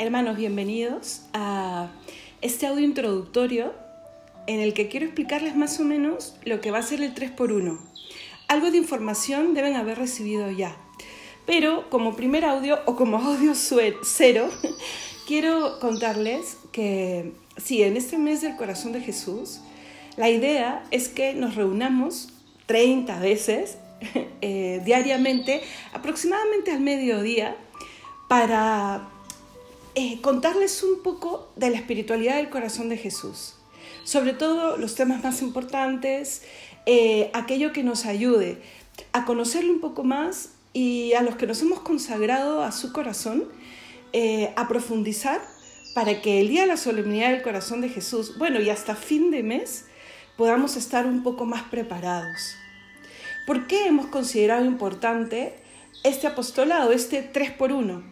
Hermanos, 0.00 0.36
bienvenidos 0.36 1.22
a 1.32 1.88
este 2.40 2.68
audio 2.68 2.84
introductorio 2.84 3.74
en 4.46 4.60
el 4.60 4.72
que 4.72 4.86
quiero 4.86 5.06
explicarles 5.06 5.56
más 5.56 5.80
o 5.80 5.84
menos 5.84 6.36
lo 6.44 6.60
que 6.60 6.70
va 6.70 6.78
a 6.78 6.82
ser 6.82 7.02
el 7.02 7.16
3x1. 7.16 7.76
Algo 8.46 8.70
de 8.70 8.76
información 8.76 9.54
deben 9.54 9.74
haber 9.74 9.98
recibido 9.98 10.52
ya, 10.52 10.76
pero 11.46 11.90
como 11.90 12.14
primer 12.14 12.44
audio 12.44 12.78
o 12.86 12.94
como 12.94 13.16
audio 13.16 13.54
cero, 13.56 14.48
quiero 15.26 15.80
contarles 15.80 16.58
que 16.70 17.32
sí, 17.56 17.82
en 17.82 17.96
este 17.96 18.18
mes 18.18 18.40
del 18.40 18.54
corazón 18.54 18.92
de 18.92 19.00
Jesús, 19.00 19.62
la 20.16 20.30
idea 20.30 20.84
es 20.92 21.08
que 21.08 21.34
nos 21.34 21.56
reunamos 21.56 22.28
30 22.66 23.18
veces 23.18 23.78
eh, 24.42 24.80
diariamente, 24.84 25.60
aproximadamente 25.92 26.70
al 26.70 26.82
mediodía, 26.82 27.56
para 28.28 29.08
eh, 30.00 30.20
contarles 30.20 30.82
un 30.84 31.02
poco 31.02 31.52
de 31.56 31.70
la 31.70 31.76
espiritualidad 31.76 32.36
del 32.36 32.50
corazón 32.50 32.88
de 32.88 32.96
Jesús. 32.96 33.54
Sobre 34.04 34.32
todo 34.32 34.76
los 34.76 34.94
temas 34.94 35.24
más 35.24 35.42
importantes, 35.42 36.42
eh, 36.86 37.30
aquello 37.34 37.72
que 37.72 37.82
nos 37.82 38.06
ayude 38.06 38.62
a 39.12 39.24
conocerlo 39.24 39.72
un 39.72 39.80
poco 39.80 40.04
más 40.04 40.50
y 40.72 41.14
a 41.14 41.22
los 41.22 41.34
que 41.36 41.46
nos 41.46 41.60
hemos 41.62 41.80
consagrado 41.80 42.62
a 42.62 42.70
su 42.72 42.92
corazón, 42.92 43.48
a 44.56 44.68
profundizar 44.68 45.40
para 45.94 46.22
que 46.22 46.40
el 46.40 46.48
día 46.48 46.62
de 46.62 46.68
la 46.68 46.76
solemnidad 46.76 47.30
del 47.30 47.42
corazón 47.42 47.80
de 47.80 47.88
Jesús, 47.88 48.38
bueno, 48.38 48.60
y 48.60 48.70
hasta 48.70 48.94
fin 48.94 49.30
de 49.30 49.42
mes, 49.42 49.84
podamos 50.36 50.76
estar 50.76 51.06
un 51.06 51.24
poco 51.24 51.44
más 51.44 51.64
preparados. 51.64 52.54
¿Por 53.48 53.66
qué 53.66 53.86
hemos 53.86 54.06
considerado 54.06 54.64
importante 54.64 55.54
este 56.04 56.26
apostolado, 56.26 56.92
este 56.92 57.22
3 57.22 57.50
por 57.52 57.72
1? 57.72 58.04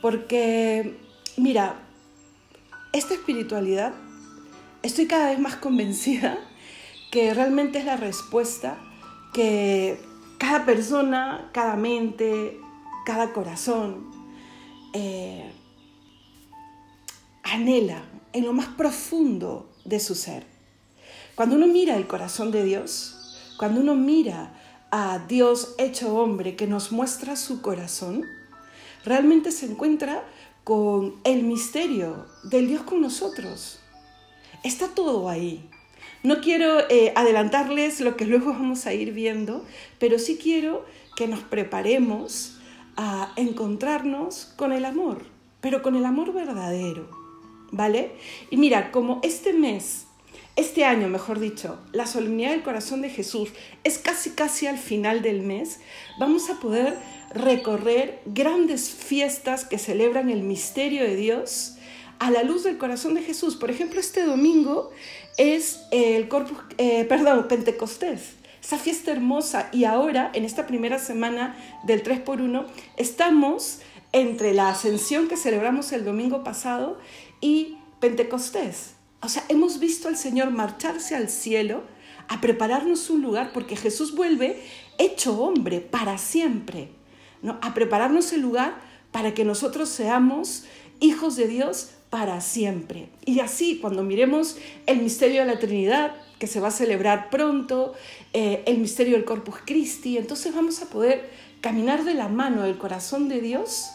Porque, 0.00 0.96
mira, 1.36 1.76
esta 2.92 3.14
espiritualidad, 3.14 3.92
estoy 4.82 5.06
cada 5.06 5.30
vez 5.30 5.38
más 5.38 5.56
convencida 5.56 6.38
que 7.10 7.34
realmente 7.34 7.78
es 7.78 7.84
la 7.84 7.96
respuesta 7.96 8.78
que 9.32 10.00
cada 10.38 10.64
persona, 10.64 11.50
cada 11.52 11.76
mente, 11.76 12.58
cada 13.04 13.32
corazón 13.32 14.10
eh, 14.92 15.50
anhela 17.42 18.02
en 18.32 18.44
lo 18.44 18.52
más 18.52 18.66
profundo 18.68 19.70
de 19.84 20.00
su 20.00 20.14
ser. 20.14 20.46
Cuando 21.34 21.56
uno 21.56 21.66
mira 21.66 21.96
el 21.96 22.06
corazón 22.06 22.50
de 22.50 22.64
Dios, 22.64 23.38
cuando 23.58 23.80
uno 23.80 23.94
mira 23.94 24.54
a 24.90 25.18
Dios 25.18 25.74
hecho 25.78 26.16
hombre 26.16 26.56
que 26.56 26.66
nos 26.66 26.92
muestra 26.92 27.36
su 27.36 27.60
corazón, 27.60 28.24
realmente 29.04 29.52
se 29.52 29.66
encuentra 29.66 30.24
con 30.66 31.14
el 31.22 31.44
misterio 31.44 32.26
del 32.42 32.66
Dios 32.66 32.82
con 32.82 33.00
nosotros. 33.00 33.78
Está 34.64 34.88
todo 34.88 35.28
ahí. 35.28 35.70
No 36.24 36.40
quiero 36.40 36.80
eh, 36.90 37.12
adelantarles 37.14 38.00
lo 38.00 38.16
que 38.16 38.24
luego 38.24 38.46
vamos 38.52 38.84
a 38.86 38.92
ir 38.92 39.12
viendo, 39.12 39.64
pero 40.00 40.18
sí 40.18 40.40
quiero 40.42 40.84
que 41.14 41.28
nos 41.28 41.38
preparemos 41.38 42.58
a 42.96 43.32
encontrarnos 43.36 44.52
con 44.56 44.72
el 44.72 44.84
amor, 44.86 45.26
pero 45.60 45.82
con 45.82 45.94
el 45.94 46.04
amor 46.04 46.32
verdadero, 46.32 47.08
¿vale? 47.70 48.16
Y 48.50 48.56
mira, 48.56 48.90
como 48.90 49.20
este 49.22 49.52
mes 49.52 50.05
este 50.56 50.86
año, 50.86 51.08
mejor 51.08 51.38
dicho, 51.38 51.78
la 51.92 52.06
solemnidad 52.06 52.52
del 52.52 52.62
corazón 52.62 53.02
de 53.02 53.10
Jesús 53.10 53.50
es 53.84 53.98
casi 53.98 54.30
casi 54.30 54.66
al 54.66 54.78
final 54.78 55.20
del 55.20 55.42
mes, 55.42 55.80
vamos 56.18 56.48
a 56.48 56.58
poder 56.60 56.96
recorrer 57.34 58.20
grandes 58.24 58.88
fiestas 58.88 59.66
que 59.66 59.78
celebran 59.78 60.30
el 60.30 60.42
misterio 60.42 61.02
de 61.02 61.14
Dios 61.14 61.76
a 62.18 62.30
la 62.30 62.42
luz 62.42 62.64
del 62.64 62.78
corazón 62.78 63.12
de 63.12 63.22
Jesús. 63.22 63.56
Por 63.56 63.70
ejemplo, 63.70 64.00
este 64.00 64.24
domingo 64.24 64.90
es 65.36 65.82
el 65.90 66.28
Corpus, 66.28 66.56
eh, 66.78 67.04
perdón, 67.04 67.48
Pentecostés, 67.48 68.36
esa 68.64 68.78
fiesta 68.78 69.12
hermosa. 69.12 69.68
Y 69.72 69.84
ahora, 69.84 70.30
en 70.32 70.46
esta 70.46 70.66
primera 70.66 70.98
semana 70.98 71.54
del 71.84 72.02
3 72.02 72.20
por 72.20 72.40
1 72.40 72.64
estamos 72.96 73.80
entre 74.12 74.54
la 74.54 74.70
ascensión 74.70 75.28
que 75.28 75.36
celebramos 75.36 75.92
el 75.92 76.06
domingo 76.06 76.42
pasado 76.42 76.98
y 77.42 77.76
Pentecostés. 78.00 78.95
O 79.22 79.28
sea, 79.28 79.44
hemos 79.48 79.78
visto 79.78 80.08
al 80.08 80.16
Señor 80.16 80.50
marcharse 80.50 81.14
al 81.16 81.28
cielo 81.28 81.82
a 82.28 82.40
prepararnos 82.40 83.10
un 83.10 83.22
lugar 83.22 83.50
porque 83.52 83.76
Jesús 83.76 84.14
vuelve 84.14 84.60
hecho 84.98 85.40
hombre 85.40 85.80
para 85.80 86.18
siempre, 86.18 86.88
¿no? 87.42 87.58
a 87.62 87.74
prepararnos 87.74 88.32
el 88.32 88.40
lugar 88.40 88.74
para 89.12 89.34
que 89.34 89.44
nosotros 89.44 89.88
seamos 89.88 90.64
hijos 91.00 91.36
de 91.36 91.48
Dios 91.48 91.90
para 92.10 92.40
siempre. 92.40 93.08
Y 93.24 93.40
así, 93.40 93.78
cuando 93.78 94.02
miremos 94.02 94.56
el 94.86 95.02
misterio 95.02 95.40
de 95.40 95.46
la 95.46 95.58
Trinidad, 95.58 96.14
que 96.38 96.46
se 96.46 96.60
va 96.60 96.68
a 96.68 96.72
celebrar 96.72 97.30
pronto, 97.30 97.94
eh, 98.32 98.62
el 98.66 98.78
misterio 98.78 99.14
del 99.14 99.24
Corpus 99.24 99.56
Christi, 99.64 100.18
entonces 100.18 100.54
vamos 100.54 100.82
a 100.82 100.86
poder 100.86 101.30
caminar 101.60 102.04
de 102.04 102.14
la 102.14 102.28
mano 102.28 102.62
del 102.62 102.78
corazón 102.78 103.28
de 103.28 103.40
Dios, 103.40 103.88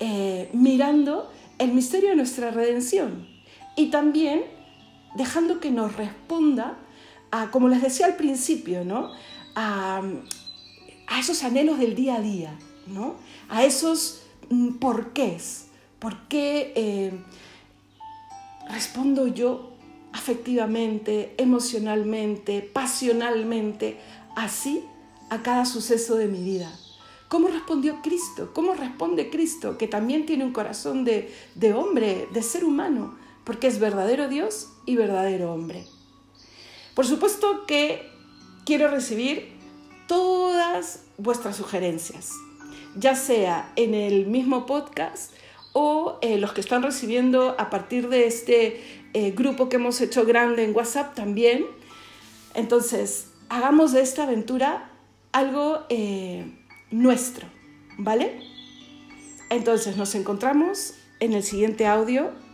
eh, 0.00 0.50
mirando 0.52 1.30
el 1.58 1.72
misterio 1.72 2.10
de 2.10 2.16
nuestra 2.16 2.50
redención 2.50 3.33
y 3.76 3.86
también 3.86 4.44
dejando 5.14 5.60
que 5.60 5.70
nos 5.70 5.96
responda 5.96 6.76
a, 7.30 7.50
como 7.50 7.68
les 7.68 7.82
decía 7.82 8.06
al 8.06 8.16
principio, 8.16 8.84
¿no? 8.84 9.10
a, 9.54 10.02
esos 11.18 11.42
anhelos 11.44 11.78
del 11.78 11.94
día 11.94 12.16
a 12.16 12.20
día, 12.20 12.58
¿no? 12.86 13.14
a 13.48 13.64
esos 13.64 14.22
mm, 14.50 14.74
porqués. 14.74 15.66
¿Por 15.98 16.28
qué 16.28 16.72
eh, 16.76 17.12
respondo 18.68 19.26
yo 19.26 19.72
afectivamente, 20.12 21.34
emocionalmente, 21.38 22.60
pasionalmente, 22.60 23.98
así 24.36 24.84
a 25.30 25.42
cada 25.42 25.64
suceso 25.64 26.16
de 26.16 26.26
mi 26.26 26.42
vida? 26.42 26.70
¿Cómo 27.28 27.48
respondió 27.48 28.00
Cristo? 28.02 28.50
¿Cómo 28.52 28.74
responde 28.74 29.30
Cristo, 29.30 29.78
que 29.78 29.88
también 29.88 30.26
tiene 30.26 30.44
un 30.44 30.52
corazón 30.52 31.04
de, 31.04 31.34
de 31.54 31.72
hombre, 31.72 32.28
de 32.32 32.42
ser 32.42 32.64
humano? 32.64 33.16
Porque 33.44 33.66
es 33.66 33.78
verdadero 33.78 34.28
Dios 34.28 34.70
y 34.86 34.96
verdadero 34.96 35.52
hombre. 35.52 35.86
Por 36.94 37.06
supuesto 37.06 37.66
que 37.66 38.10
quiero 38.64 38.90
recibir 38.90 39.52
todas 40.06 41.02
vuestras 41.18 41.56
sugerencias, 41.56 42.32
ya 42.96 43.14
sea 43.14 43.72
en 43.76 43.94
el 43.94 44.26
mismo 44.26 44.66
podcast 44.66 45.32
o 45.72 46.18
eh, 46.22 46.38
los 46.38 46.52
que 46.52 46.60
están 46.60 46.82
recibiendo 46.82 47.56
a 47.58 47.68
partir 47.68 48.08
de 48.08 48.26
este 48.26 48.82
eh, 49.12 49.32
grupo 49.32 49.68
que 49.68 49.76
hemos 49.76 50.00
hecho 50.00 50.24
grande 50.24 50.64
en 50.64 50.74
WhatsApp 50.74 51.14
también. 51.14 51.66
Entonces, 52.54 53.28
hagamos 53.48 53.92
de 53.92 54.02
esta 54.02 54.22
aventura 54.22 54.90
algo 55.32 55.84
eh, 55.88 56.46
nuestro, 56.90 57.48
¿vale? 57.98 58.40
Entonces 59.50 59.96
nos 59.96 60.14
encontramos 60.14 60.94
en 61.20 61.32
el 61.32 61.42
siguiente 61.42 61.86
audio 61.86 62.30